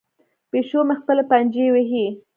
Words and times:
پیشو 0.51 0.79
مې 0.87 0.95
خپلې 1.01 1.23
پنجې 1.29 1.65
وهي. 1.73 2.05